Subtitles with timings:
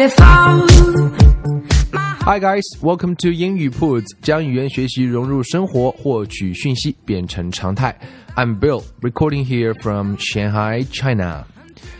[2.40, 7.96] guys, welcome to 英语 Puts，将语言学习融入生活，获取讯息变成常态。
[8.36, 11.44] I'm Bill, recording here from Shanghai, China.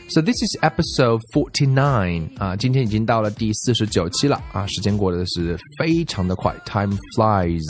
[0.09, 7.63] So this is episode forty nine 啊，今天已经到了第四十九期了啊，时间过得是非常的快，time flies。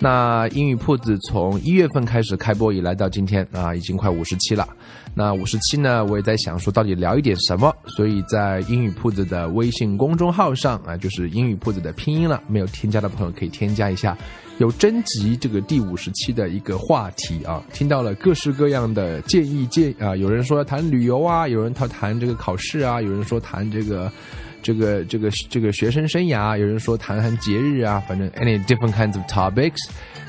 [0.00, 4.68] 那英语铺子从一月份开始开播以来到今天啊，已经快五十期了。
[5.12, 14.16] 那五十期呢，我也在想说到底聊一点什么，所以在英语铺子的微信公众号上啊，就是英语铺子的拼音了，没有添加的朋友可以添加一下，
[14.58, 24.12] 有征集这个第五十期的一个话题啊，听到了各式各样的建议建啊，有人说谈旅游啊，有人他谈这个考试啊，有人说谈这个。
[24.62, 29.76] 这个这个这个学生生涯，有人说谈谈节日啊，反正 any different kinds of topics。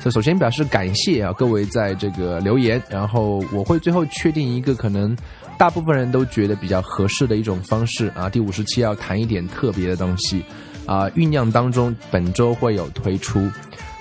[0.00, 5.16] 所以首先表示感谢啊，各位在这个留言，然后我会最后确定一个可能
[5.58, 8.30] 大部分人都觉得比较合适的一种方式啊。
[8.30, 10.42] 第五十期要谈一点特别的东西
[10.86, 13.46] 啊，酝酿当中本周会有推出。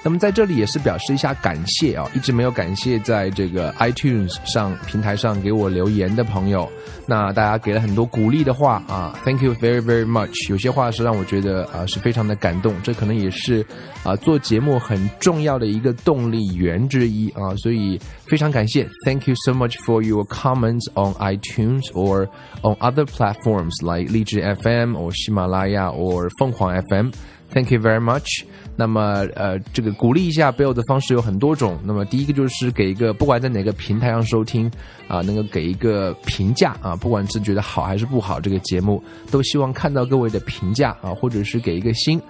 [0.03, 6.69] 那么在这里也是表示一下感谢啊，一直没有感谢在这个 iTunes 上平台上给我留言的朋友，
[7.05, 10.49] 那大家给了很多鼓励的话啊，Thank you very very much。
[10.49, 13.65] 有些话是让我觉得啊是非常的感动，这可能也是
[14.03, 22.27] 啊做节目很重要的一个动力源之一啊，所以非常感谢，Thank you so much for your comments on iTunes or
[22.61, 27.11] on other platforms like 荔枝 FM or 喜马拉雅 or 凤凰 FM。
[27.51, 28.43] Thank you very much。
[28.75, 31.77] 那么，呃，这个鼓励一下 Bill 的方式有很多种。
[31.83, 34.71] 那么，第一个就是给一个，不管在哪个平台上收听，
[35.07, 42.21] 啊，能够给一个评价啊，不管是觉得好还是不好，这个节目都希望看到各位的评价啊，或者是给一个星，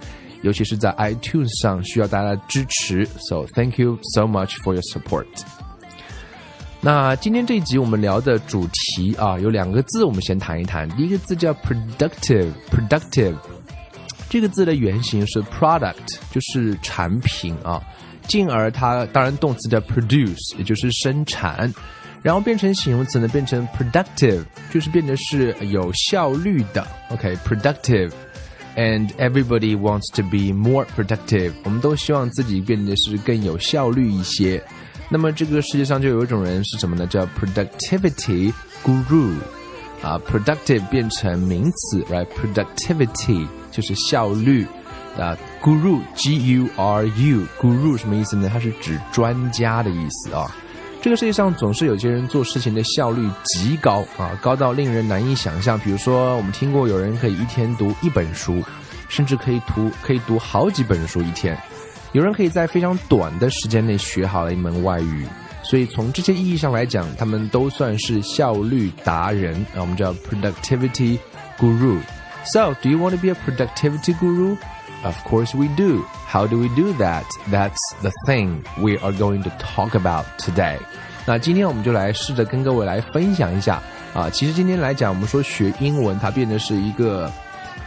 [0.41, 3.06] 尤其是在 iTunes 上需要大家的支持。
[3.30, 5.28] So thank you so much for your support。
[6.81, 10.90] 那今天这一集我们聊的主题啊，有两个字，我们先谈一谈。
[10.96, 13.36] 第一个字叫 productive，productive。
[14.29, 17.81] 这个字的原型是 product，就是产品啊，
[18.28, 21.73] 进而它当然动词叫 produce，也就是生产，
[22.22, 26.88] 然后变成形容词呢，变成 productive，就是变得是有效率的。
[27.09, 34.63] OK，productive，and everybody wants to be more productive，我们都希望自己变得是更有效率一些。
[35.09, 37.07] 那么这个世界上就有一种人是什么呢？
[37.07, 38.53] 叫 productivity
[38.84, 39.34] guru，
[40.03, 43.47] 啊，productive 变成名词，right？productivity。
[43.72, 44.66] 就是效率
[45.18, 48.50] 啊，guru g u r u guru 什么意思呢？
[48.52, 50.56] 它是指专家的意思啊。
[51.02, 55.80] 这个世界上总是有些人做事情的效率极高啊，高到令人难以想象。
[55.80, 58.62] 比如说，我们听过有人可以一天读一本书，
[59.07, 61.57] 甚至可以读可以读好几本书一天。
[62.12, 65.25] 有人可以在非常短的时间内学好了一门外语。
[65.63, 71.18] 所以从这些意义上来讲，他们都算是效率达人啊，我们叫 productivity
[71.57, 71.97] guru。
[72.47, 74.56] So, do you want to be a productivity guru?
[75.02, 76.04] Of course we do.
[76.26, 77.25] How do we do that?
[77.50, 80.78] That's the thing we are going to talk about today.
[81.26, 83.82] 那今天我们就来试着跟各位来分享一下
[84.14, 87.32] 啊，其实今天来讲，我们说学英文，它变得是一个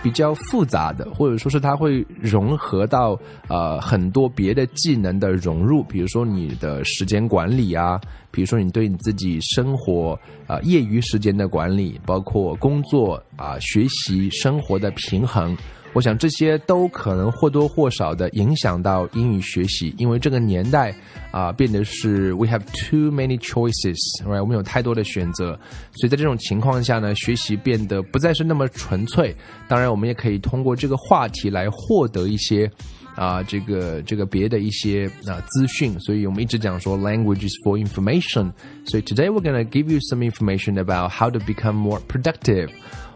[0.02, 3.18] 比较复杂的，或者说是它会融合到
[3.48, 15.56] 呃很多别的技能的融入，比如说你的时间管理啊，比如说你对你自己生活啊业余时间的管理，包括工作啊学习生活的平衡。
[15.94, 20.94] 我想这些都可能或多或少的影响到英语学习，因为这个年代
[21.30, 24.40] 啊变得是 we have too many choices，right？
[24.40, 25.58] 我们有太多的选择，
[25.92, 29.36] 所以在这种情况下呢，学习变得不再是那么纯粹。
[29.68, 32.70] 当然，我们也可以通过这个话题来获得一些
[33.14, 35.94] 啊这个这个别的一些啊资讯。
[36.00, 38.50] 所以我们一直讲说 language is for information。
[38.86, 42.70] 所以 today we're gonna give you some information about how to become more productive。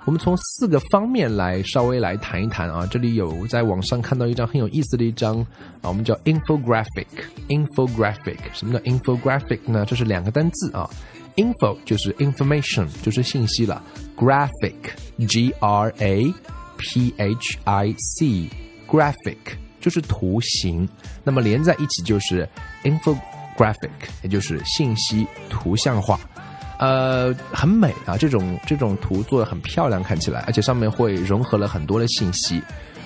[0.06, 5.40] 我们从四个方面来稍微来谈一谈啊，这里有在网上看到一张很有意思的一张
[5.82, 7.06] 啊，我们叫 infographic。
[7.48, 9.84] infographic 什么叫 infographic 呢？
[9.84, 10.88] 这是两个单字啊
[11.34, 13.82] ，info 就是 information 就是信息了
[14.16, 14.74] ，graphic
[15.26, 16.32] g r a
[16.78, 18.48] p h i c
[18.86, 19.36] graphic
[19.80, 20.88] 就是图形，
[21.24, 22.48] 那么连在一起就是
[22.84, 23.90] infographic，
[24.22, 26.20] 也就是信息图像化。
[26.78, 32.62] 呃，很美啊，这种这种图做的很漂亮，看起来，而且上面会融合了很多的信息，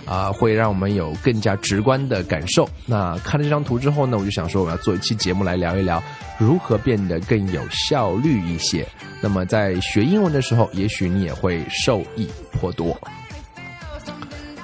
[0.07, 2.69] 啊，会让我们有更加直观的感受。
[2.85, 6.03] 那看了这张图之后呢，我就想说，我要做一期节目来聊一聊
[6.37, 8.87] 如何变得更有效率一些。
[9.21, 12.99] 那么在学英文的时候，也许你也会受益颇多。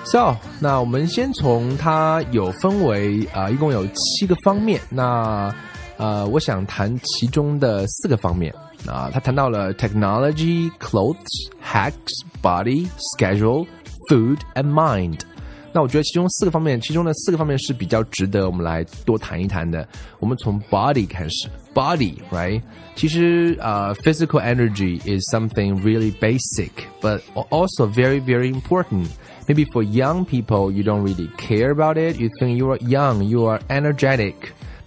[0.05, 4.81] So，那我们先从它有分为啊，一共有七个方面。
[4.89, 5.55] 那
[5.97, 8.55] 呃，我想谈其中的四个方面。
[8.88, 13.68] 啊，他谈到了 technology, clothes, hacks, body, schedule,
[14.10, 15.20] food and mind。
[15.74, 19.88] 那我觉得其中四个方面，其中的四个方面是比较值得我们来多谈一谈的。
[20.20, 22.62] 我们从 body 开始，body，right？
[22.96, 26.72] 其实啊、uh,，physical energy is something really basic,
[27.02, 29.08] but also very, very important.
[29.48, 32.20] Maybe for young people, you don't really care about it.
[32.20, 34.34] You think you are young, you are energetic.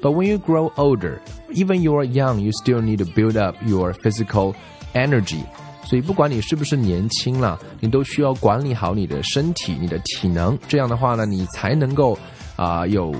[0.00, 1.20] But when you grow older,
[1.52, 4.54] even you are young, you still need to build up your physical
[4.92, 5.44] energy.
[5.84, 10.58] 所以不管你是不是年轻了，你都需要管理好你的身体、你的体能。
[10.66, 12.18] 这样的话呢，你才能够
[12.56, 13.14] 啊、呃、有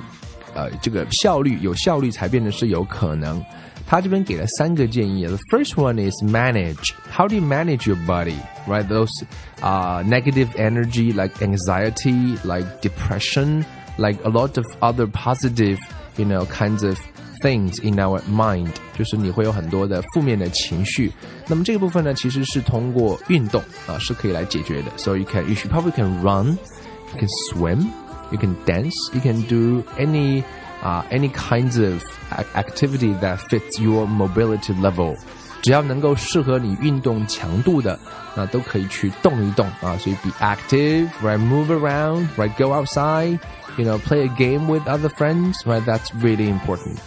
[0.55, 3.43] 呃这个效率，有效率才变得是有可能。
[3.87, 5.27] 他这边给了三个建议。
[5.27, 6.95] The first one is manage.
[7.11, 8.39] How do you manage your body?
[8.67, 9.13] Right, those
[9.61, 13.67] uh, negative energy like anxiety, like depression,
[13.99, 15.79] like a lot of other positive,
[16.19, 16.99] you know, kinds of
[17.43, 21.13] things in our mind，就是你会有很多的负面的情绪。
[21.47, 24.91] 那么这个部分呢，其实是通过运动啊、呃、是可以来解决的。
[24.97, 26.57] So you can, you should probably can run,
[27.13, 27.87] you can swim,
[28.31, 30.43] you can dance, you can do any
[30.83, 32.03] 啊、uh, any kinds of
[32.55, 35.17] activity that fits your mobility level。
[35.63, 37.99] 只要能够适合你运动强度的，
[38.35, 39.97] 那都可以去动一动啊。
[39.99, 41.39] 所以 be active, right?
[41.39, 42.55] Move around, right?
[42.59, 43.39] Go outside,
[43.77, 45.85] you know, play a game with other friends, right?
[45.85, 47.01] That's really important.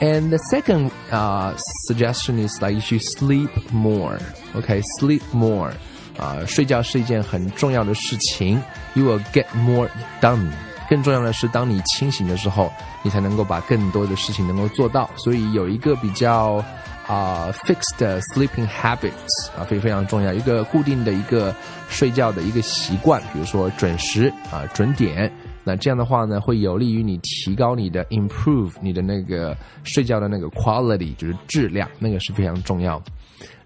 [0.00, 1.54] And the second uh,
[1.86, 4.18] suggestion is like you should sleep more.
[4.54, 5.72] Okay, sleep more.
[6.18, 8.62] 啊、uh,，睡觉是一件很重要的事情。
[8.94, 9.88] You will get more
[10.20, 10.50] done.
[10.88, 15.08] 更重要的是，当你清醒的时候，你才能够把更多的事情能够做到。
[15.16, 16.62] 所以有一个比较
[17.06, 21.54] 啊、uh, fixed sleeping habits 啊，非非常重要，一个固定的一个
[21.88, 25.30] 睡觉的一个习惯，比如说准时啊、准点。
[25.65, 33.01] 那这样的话呢，会有利于你提高你的 improve 你的那个睡觉的那个 quality，就是质量，那个是非常重要。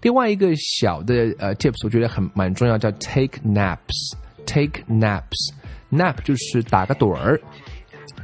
[0.00, 4.14] 另外一个小的呃 tips，我觉得很蛮重要，叫 take naps。
[4.46, 5.52] take naps。
[5.90, 7.38] nap 就是打个盹儿。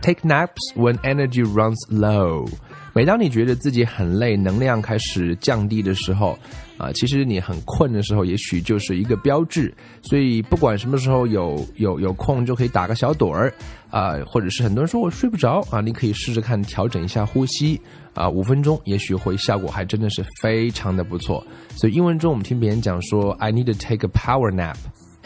[0.00, 2.48] Take naps when energy runs low。
[2.94, 6.38] 每当你觉得自己很累，能量开始降低的时候，
[6.76, 9.72] 啊，其实你很困的时候，也许就是一个标志。
[10.02, 13.52] 所以不管什么时候有有有空，就可以打个小盹儿，
[13.90, 17.80] 啊，或者是很多人说我睡不着啊，你可以试试看调整一下呼吸，
[18.14, 21.44] 啊，五分钟也许会效果还真的是非常的不错。
[21.76, 24.76] 所以英文中我们听别人讲说，I need to take a power nap。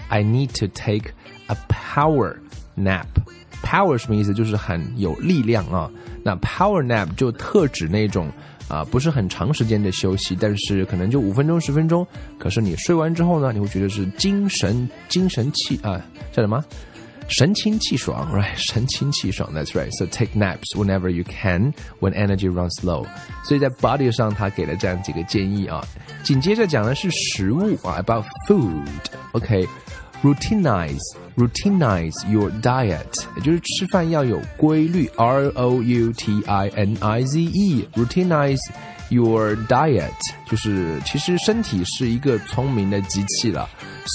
[0.09, 1.13] I need to take
[1.47, 2.37] a power
[2.77, 3.07] nap.
[3.63, 4.35] Power 什么意思？
[4.35, 5.89] 就是很有力量啊。
[6.25, 8.29] 那 power nap 就特指那种
[8.71, 12.07] 啊，不是很长时间的休息，但是可能就五分钟、十分钟。
[12.39, 16.01] 可是你睡完之后呢，你会觉得是精神精神气啊，
[16.33, 16.65] 叫什么？
[17.29, 18.55] 神清气爽，right？
[18.59, 19.91] 神清气爽，That's right.
[19.99, 23.07] So take naps whenever you can when energy runs low.
[23.45, 25.87] 所以在 body 上，他给了这样几个建议啊。
[26.25, 28.85] 紧接着讲的是食物啊，about food.
[29.31, 29.65] OK.
[30.24, 31.02] routinize
[31.38, 38.60] routinize your diet，也就是吃饭要有规律，R O U T I N I Z E routinize
[39.10, 40.14] your diet，
[40.50, 43.70] 就是其实身体是一个聪明的机器了，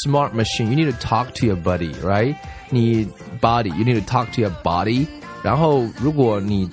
[0.04, 2.34] smart machine。You need to talk to your body，right？
[2.70, 3.06] 你
[3.40, 5.06] body，you need to talk to your body。
[5.42, 6.68] 然后如果你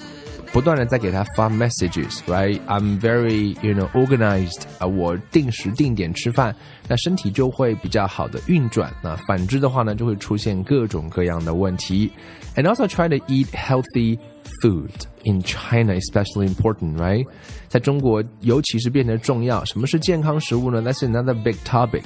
[0.51, 6.55] 不断的在给他发 messages，right？I'm very you know organized 啊，我定时定点吃饭，
[6.87, 8.93] 那身体就会比较好的运转。
[9.03, 12.11] 那反之的话呢，就会出现各种各样的问题。
[12.55, 14.17] And also try to eat healthy
[14.61, 14.89] food
[15.25, 17.27] in China, especially important, right？
[17.67, 19.63] 在中国尤其是变得重要。
[19.65, 20.81] 什么是健康食物呢？
[20.81, 22.03] That's another big topic.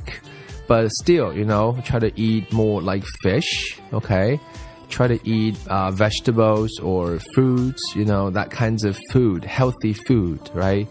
[0.67, 4.39] But still, you know, try to eat more like fish, okay?
[4.88, 10.40] Try to eat uh, vegetables or fruits, you know, that kinds of food, healthy food,
[10.54, 10.88] right?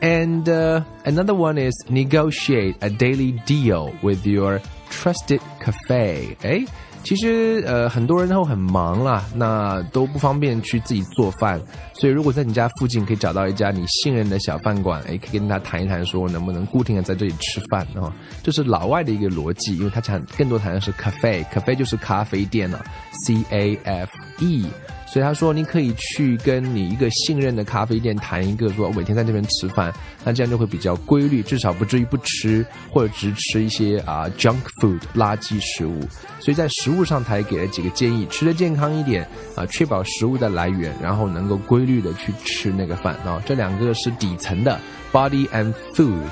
[0.00, 4.60] And uh, another one is negotiate a daily deal with your
[4.90, 6.36] trusted cafe.
[6.42, 6.66] 哎，
[7.04, 11.60] 其实呃很多人都很忙啦，那都不方便去自己做饭，
[11.94, 18.12] 所以如果在你家附近可以找到一家你信任的小饭馆，哎，可以跟他谈一谈，说能不能固定的在这里吃饭啊？
[18.42, 22.84] 这是老外的一个逻辑，因为他谈更多谈的是 cafe，cafe 就是咖啡店啊
[23.26, 24.66] ，C A F E。
[25.12, 29.92] 所以他说，你可以去跟你一个信任的咖啡店谈一个，说每天在那边吃饭，
[30.24, 36.00] 那这样就会比较规律，至少不至于不吃或者只吃一些啊 junk food 垃圾食物。
[36.40, 43.38] 所以在食物上，他也给了几个建议，吃的健康一点啊，确保食物的来源，然后能够规律的去吃那个饭啊。
[43.44, 44.80] 这两个是底层的
[45.12, 46.30] body and food。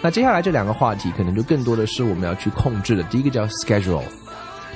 [0.00, 3.02] 那接下来这两个话题，可能就更多的是我们要去控制的。
[3.02, 4.04] 第一个叫 schedule，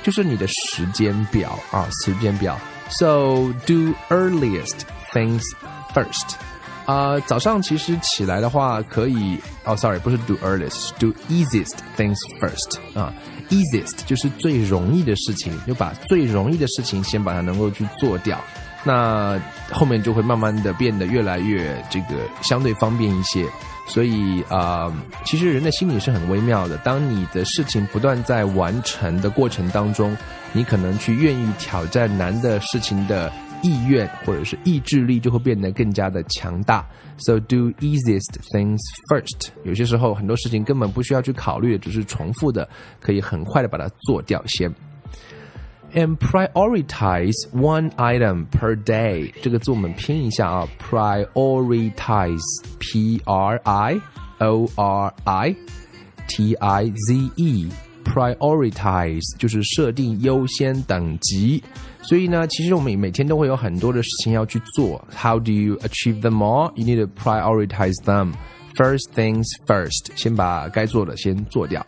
[0.03, 2.59] 就是你的时间表啊，时间表。
[2.89, 4.81] So do earliest
[5.13, 5.43] things
[5.93, 6.35] first。
[6.85, 13.11] 啊，早上其实起来的话，可以哦，sorry，不是 do earliest，do easiest things first 啊
[13.49, 18.39] ，easiest 就是最容易的事情，就把最容易的事情先把它能够去做掉，
[18.83, 23.47] 那后面就会慢慢的变得越来越这个相对方便一些。
[23.87, 24.91] 所以啊，
[25.23, 26.75] 其实人的心理是很微妙的。
[26.77, 30.15] 当你的事情不断在完成的过程当中，
[30.53, 36.85] 你可能去愿意挑战难的事情的意愿或者是意志力就会变得更加的强大。
[37.17, 39.49] So do easiest things first。
[39.63, 42.67] 有些时候很多事情根本不需要去考虑，只是重复的，
[42.99, 44.73] 可以很快的把它做掉先。
[45.94, 49.32] And prioritize one item per day。
[49.42, 54.00] 这个字我们拼一下啊，prioritize，p r i
[54.38, 55.56] o r i
[56.28, 61.62] t i z e。prioritize 就是设定优先等级，
[62.02, 65.04] 所以呢，其实我们每天都会有很多的事情要去做。
[65.16, 66.72] How do you achieve them all?
[66.74, 68.32] You need to prioritize them.
[68.74, 71.84] First things first，先把该做的先做掉。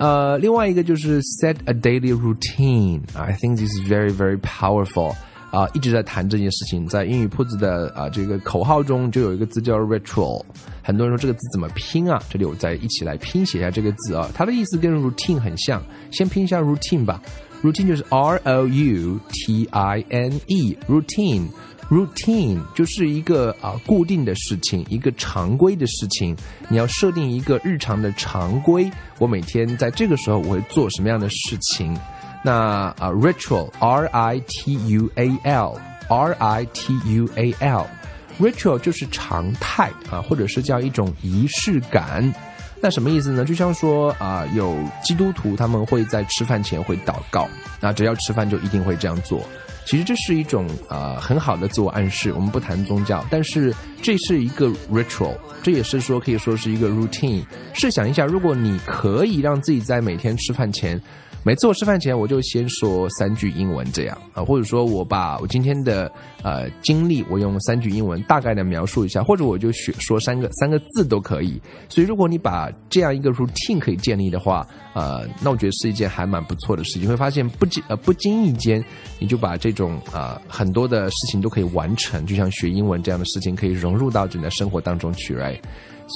[0.00, 3.02] 呃，另外一个就是 set a daily routine。
[3.14, 5.14] I think this is very very powerful。
[5.50, 10.42] 啊，一直在谈这件事情，在英语铺子的啊这个口号中就有一个字叫 ritual。
[10.80, 12.22] 很多人说这个字怎么拼啊？
[12.30, 15.82] 这里我再一起来拼写一下这个字啊，它的意思跟 routine 很像。
[16.10, 17.20] 先拼一下 routine 吧
[17.62, 21.48] ，routine 就是 R O U T I N E，routine。
[21.90, 26.36] Routine 就是一个啊固定的事情，一个常规的事情。
[26.68, 31.98] 你要设定一个日常的常规，我每天在这个时候我会做什么样的事情？
[32.42, 32.52] 那
[32.98, 42.32] 啊，ritual，r i t u a l，r i t u a l，ritual 就是常态啊，或者是叫一种仪式感。
[42.80, 43.44] 那什么意思呢？
[43.44, 47.46] 就像说啊，有基督徒他们会在吃饭前会祷告，
[47.78, 49.42] 那只要吃饭就一定会这样做。
[49.90, 52.32] 其实这是一种呃很好的自我暗示。
[52.32, 57.44] 我们不谈宗教，但是这是一个 ritual，这也是说可以说是一个 routine。
[57.72, 61.00] 试想一下，如果你可以让自己在每天吃饭前。
[61.42, 71.58] 每次我吃饭前，我就先说三句英文，这样啊，或者说我把我今天的呃经历，我用三句英文大概的描述一下，或者我就学说三个三个字都可以。
[71.88, 77.02] 所以，如果你把这样一个 routine 可以建立的话，呃，那我觉得是一件还蛮不错的事情。
[77.02, 78.84] 你会发现不经呃不经意间，
[79.18, 85.58] 你就把这种啊很多的事情都可以完成，就像学英文这样的事情可以融入到你的生活当中去，right？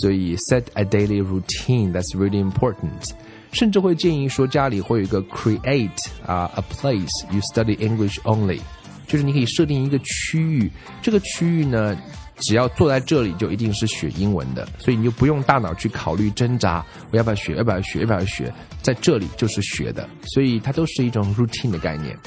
[0.02, 3.14] 所以 set a daily routine that's really important。
[3.54, 5.88] 甚至会建议说，家里会有一个 create
[6.26, 8.60] 啊 a place you study English only，
[9.06, 10.70] 就是你可以设定一个区域，
[11.00, 11.96] 这个区域呢，
[12.40, 22.18] 只要坐在这里就一定是学英文的，所以你就不用大脑去考虑挣扎，我要不要学，要不要学，要不要学，在这里就是学的，所以它都是一种 routine 的概念。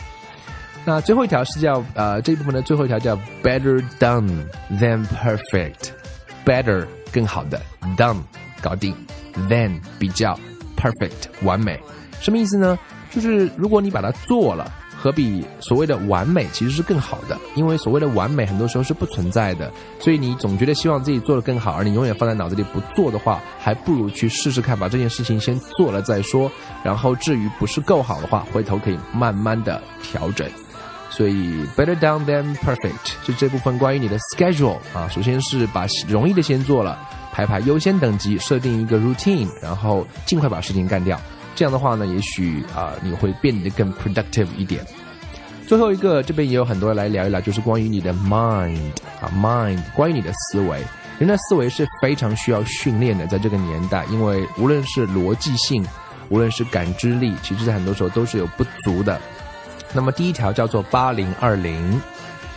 [0.86, 4.46] 那最后一条是叫呃这一部分的最后一条叫 better done
[4.80, 7.62] than perfect，better 更好的
[7.98, 8.22] done
[8.62, 8.96] 搞定
[9.50, 10.40] than 比较。
[10.78, 11.80] Perfect，完美，
[12.22, 12.78] 什么意思呢？
[13.10, 17.38] 就是如果你把它做了，何比所谓的完美其实是更好的？
[17.56, 26.52] 因为所谓的完美很多时候是不存在的，所以你总觉得希望自己做得更好，而你永远放在脑子里不做的话，还不如去试试看，把这件事情先做了再说。
[26.84, 30.48] 然后至于不是够好的话，回头可以慢慢的调整。
[31.10, 37.00] 所以 better done than perfect 是这部分关于你的 schedule 啊，首先是把容易的先做了。
[37.38, 41.22] 排排优先等级，设定一个 routine，然后尽快把事情干掉。
[41.56, 44.84] 这样的话呢，也许啊，你会变得更 productive 一点。
[45.68, 48.80] 最后一个，这边也有很多来聊一聊，就是关于你的 mind
[49.22, 50.82] 啊，mind，关于你的思维。
[51.20, 55.86] 人的思维是非常需要训练的，在这个年代，因为无论是逻辑性，
[56.30, 59.22] 无论是感知力，其实在很多时候都是有不足的。
[59.94, 62.02] 那么第一条叫做八零二零。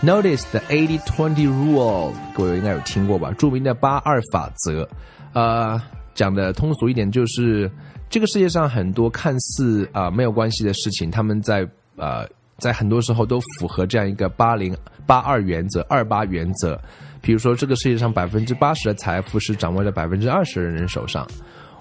[0.03, 3.35] Notice the eighty twenty rule，各位应该有听过吧？
[3.37, 4.89] 著名的八二法则，
[5.35, 5.79] 呃，
[6.15, 7.71] 讲的通俗一点，就是
[8.09, 12.27] 这个世界上很多看似啊没有关系的事情，他们在呃
[12.57, 14.75] 在很多时候都符合这样一个八零
[15.07, 16.81] 八二原则、二八原则。
[17.21, 21.29] 比如说，这个世界上百分之八十的财富是掌握在百分之二十的人手上。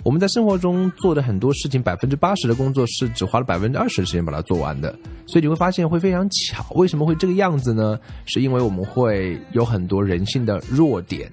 [0.03, 4.97] 我们在生活中做的很多事情，百分之八十的工作是只花了百分之二十的时间把它做完的。
[5.27, 7.99] 所以你会发现会非常巧，为什么会这个样子呢？
[8.25, 11.29] 是因为我们会有很多人性的弱点。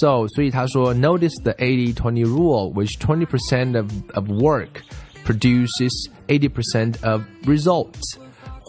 [0.00, 4.68] So，所以他说，Notice the eighty-twenty rule, which twenty percent of of work
[5.24, 5.90] produces
[6.28, 8.16] eighty percent of results.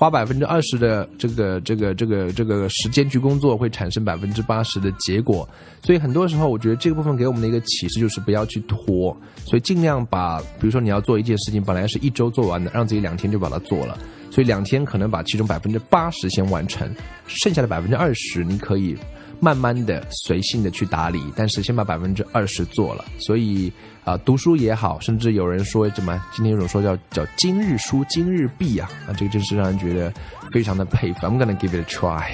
[0.02, 5.48] 花百分之二十的这个这个这个这个时间去工作，会产生百分之八十的结果。
[5.84, 9.16] 所以很多时候，我觉得这个部分给我们的一个启示就是不要去拖，
[9.46, 13.96] 所以尽量把，比如说你要做一件事情，本来是一周做完的，让自己两天就把它做了。
[14.32, 16.92] 所以两天可能把其中百分之八十先完成，
[17.28, 18.98] 剩下的百分之二十你可以
[19.40, 23.06] 慢慢的随性的去打理，但是先把百分之二十做了。
[23.20, 23.72] 所以。
[24.04, 30.12] 啊，读书也好，甚至有人说什么，今天有种说叫叫今日书今日毕啊，啊，这个真是让人觉得
[30.52, 31.28] 非常的佩服。
[31.28, 32.32] I'm gonna give it a try。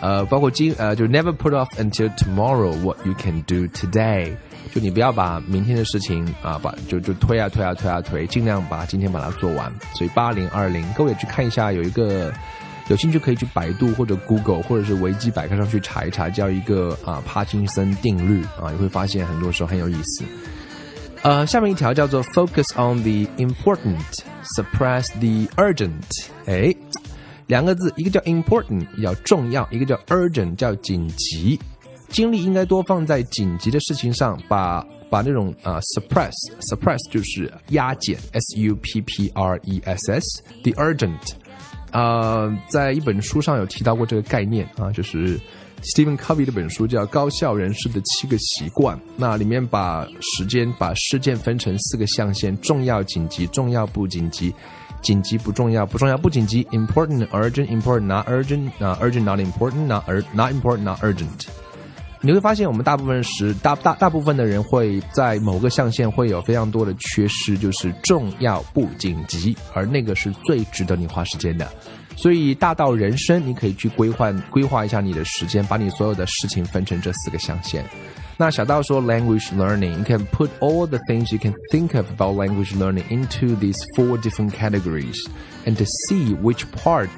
[0.00, 4.32] 呃，包括今呃，就 never put off until tomorrow what you can do today。
[4.72, 9.72] 就你不要把明天的事情啊，把就就推啊推啊推啊推，尽量把今天把它做完。
[9.94, 12.32] 所以八零二零，各位去看一下，有一个
[12.88, 20.24] 有兴趣可以去百度或者 Google 或者是维基百科上去查一查，叫一个啊帕金森定律啊，你会发现很多时候很有意思。
[21.22, 26.02] 呃，下面一条叫做 focus on the important，suppress the urgent。
[26.46, 26.74] 哎，
[27.46, 31.60] 两个字，一个叫 important，叫重要；一个叫 urgent，叫紧急。
[32.08, 41.34] 精力应该多放在紧急的事情上，把把那种啊 suppress，suppress 就是压减，s u p p r e s s，the urgent。
[41.92, 45.40] 呃，在一本书上有提到过这个概念啊，就是。
[45.82, 54.54] Stephen Covey 的本书叫《高效人士的七个习惯》，那里面把时间、把事件分成四个象限：重要、紧急、重要不紧急、
[55.02, 61.46] 紧急不重要、不重要不紧急 （important, urgent, important, not urgent, not urgent, not important, not ur not important, not urgent）。
[62.20, 71.68] 你会发现，我们大部分时大大大部分的人会在某个象限会有非常多的缺失，就是重要不紧急，而那个是最值得你花时间的。
[72.15, 77.85] 所以大到人生，你可以去规划规划一下你的时间，把你所有的事情分成这四个象限。
[78.39, 83.55] 那小到说 language learning，you can put all the things you can think of about language learning into
[83.55, 85.15] these four different categories,
[85.65, 87.09] and to see which part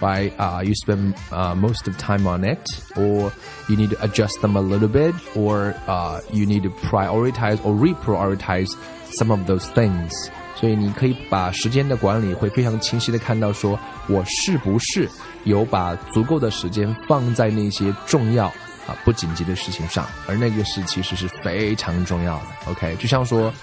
[0.00, 2.58] by uh, you spend uh, most of time on it,
[2.96, 3.32] or
[3.68, 7.72] you need to adjust them a little bit, or uh, you need to prioritize or
[7.72, 8.68] reprioritize
[9.12, 10.12] some of those things.
[10.59, 15.07] 所以你可以把时间的管理会非常清晰的看到，说我是不是
[15.45, 18.47] 有把足够的时间放在那些重要
[18.85, 22.45] 啊不紧急的事情上，而那个事其实是非常重要的。
[22.65, 23.53] OK，就像说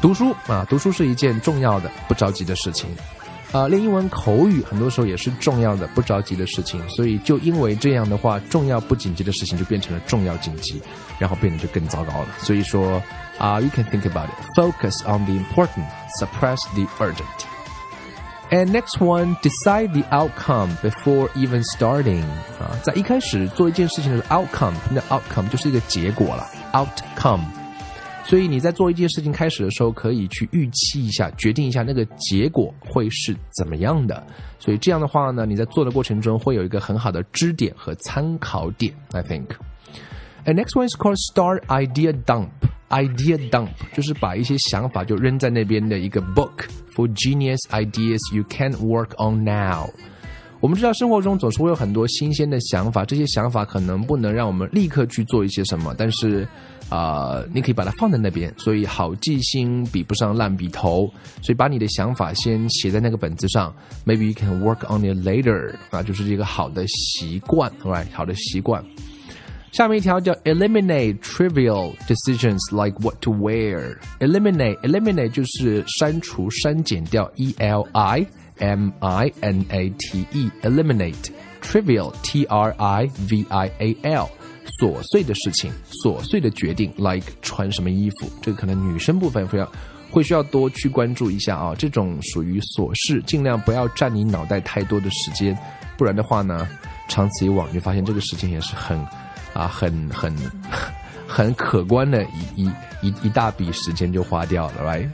[0.00, 2.88] 读书啊，读书是一件重要的不着急的事情。
[3.52, 6.80] 啊，练英文口语很多时候也是重要的不着急的事情。
[6.88, 10.80] 所以就因为这样的话，重要不紧急的事情就变成了重要紧急，
[11.18, 12.28] 然后变得就更糟糕了。
[12.38, 13.02] 所以说。
[13.39, 14.35] Uh, you can think about it.
[14.55, 15.85] Focus on the important,
[16.17, 17.27] suppress the urgent.
[18.51, 22.23] And next one, decide the outcome before even starting.
[22.59, 27.41] 啊，在一开始做一件事情的 outcome，那 outcome 就是一个结果了，outcome。
[28.23, 34.25] 所以你在做一件事情开始的时候，可以去预期一下，决定一下那个结果会是怎么样的。
[34.59, 38.93] 所以这样的话呢，你在做的过程中会有一个很好的支点和参考点。
[39.11, 39.47] I think.
[40.45, 42.49] And next one is called start idea dump.
[42.90, 49.88] Idea dump 就是把一些想法就扔在那边的一个 book for genius ideas you can't work on now。
[50.60, 56.46] 我们知道生活中总是会有很多新鲜的想法，这些想法可能不能让我们立刻去做一些什么，但是
[56.90, 58.52] 啊、你可以把它放在那边。
[58.58, 61.08] 所以好记性比不上烂笔头，
[61.40, 63.72] 所以把你的想法先写在那个本子上。
[64.04, 68.08] Maybe you can work on it later 啊，就是一个好的习惯，right？
[68.12, 68.84] 好的习惯。
[69.72, 73.96] 下面一条叫 eliminate trivial decisions like what to wear。
[74.18, 78.26] eliminate eliminate 就是删除、删减掉，e l i
[78.58, 81.30] m i n a t e eliminate
[81.62, 84.28] trivial t r i v i a l
[84.80, 89.72] 琐碎的事情、琐碎的决定，like 穿什么衣服，这个可能女生部分会要
[90.10, 91.74] 会需要多去关注一下啊。
[91.78, 95.56] 这种属于琐事，尽量不要占你脑袋太多的时间，
[95.96, 96.68] 不然的话呢，
[97.08, 98.98] 长此以往，你发现这个事情也是很。
[99.52, 100.34] 啊，很很
[101.26, 102.22] 很可观的
[102.56, 102.70] 一一
[103.02, 105.08] 一一大笔时间就花掉了，right？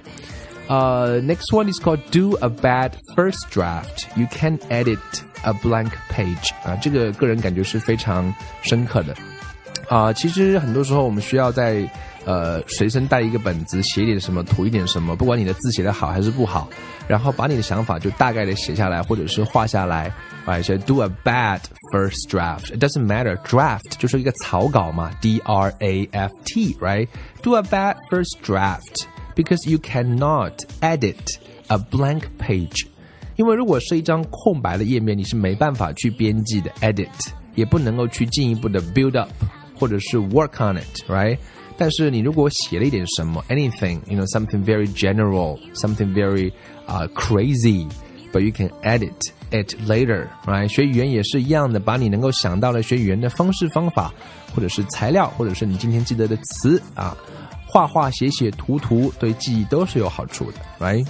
[0.68, 4.06] 呃、，next one is called do a bad first draft.
[4.16, 4.98] You can edit
[5.44, 6.50] a blank page.
[6.64, 9.14] 啊，这个个人感觉是非常深刻的。
[9.88, 11.88] 啊，其实很多时候我们需要在
[12.24, 16.68] 呃随身带一个本子，写点什么，涂一点什么，不管你的字写的好还是不好，
[17.06, 20.12] 然后把你的想法就大概的写下来，或者是画下来。
[20.46, 21.60] Right, do a bad
[21.92, 22.72] first draft.
[22.72, 23.36] It doesn't matter.
[23.38, 27.08] Draft 就是一个草稿嘛，D R A F T, right?
[27.42, 29.08] Do a bad first draft.
[29.36, 32.88] because you cannot edit a blank page。
[33.36, 37.06] 因为如果是一张空白的页面，你是没办法去编辑的，edit，
[37.54, 39.30] 也不能够去进一步的 build up，
[39.78, 41.38] 或者是 work on it，right？
[41.78, 46.50] 但是你如果写了一点什么，anything，you know，something very general，something very
[46.86, 49.12] 啊、crazy，but you can edit
[49.50, 50.68] it later，right？
[50.68, 54.12] 学语言也是一样的，把你能够想到的学语言的方式方法，
[54.54, 57.16] 或者是材料，或者是你今天记得的词啊，
[57.66, 61.06] 画画、写写、涂涂，对记忆都是有好处的，right？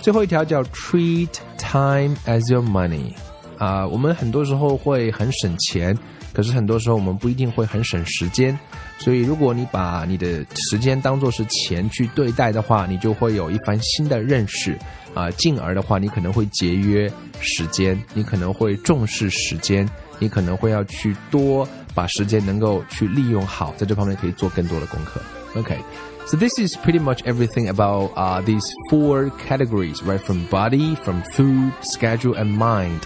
[0.00, 3.12] 最后一条叫 treat time as your money，
[3.58, 5.96] 啊、我们很多时候会很省钱，
[6.32, 8.58] 可是很多时候我们不一定会很省时间。
[8.98, 14.78] 所以，如果你把你的时间当做是钱去对待的话，你就会有一番新的认识
[15.14, 25.20] 啊、进而的话，你可能会节约时间，你可能会重视时间，你可能会要去多把时间能够去利用好，在这方面可以做更多的功课。
[25.54, 25.76] OK。
[26.24, 30.20] So this is pretty much everything about uh, these four categories, right?
[30.20, 33.00] From body, from food, schedule, and mind.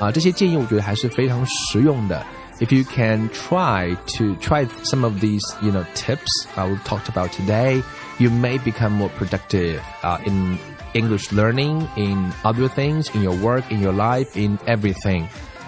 [0.00, 2.26] 啊、这些建议我觉得还是非常实用的。
[2.59, 7.31] If you can try to try some of these, you know, tips uh, we talked about
[7.33, 7.81] today,
[8.19, 10.59] you may become more productive uh, in
[10.93, 15.27] English learning, in other things, in your work, in your life, in everything.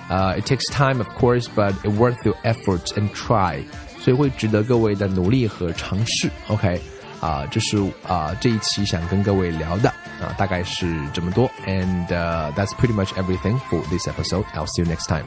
[0.10, 3.66] Uh, it takes time, of course, but it worth your efforts and try.
[4.00, 6.30] 所以会值得各位的努力和尝试。
[6.50, 6.80] OK，
[7.21, 9.89] 啊，这是啊这一期想跟各位聊的
[10.21, 11.51] 啊，大概是这么多。
[11.67, 14.45] And uh, that's pretty much everything for this episode.
[14.55, 15.25] I'll see you next time.